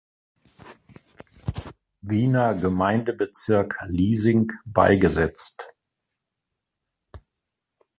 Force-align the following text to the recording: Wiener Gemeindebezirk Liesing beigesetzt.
Wiener 2.01 2.55
Gemeindebezirk 2.55 3.83
Liesing 3.87 4.51
beigesetzt. 4.65 5.75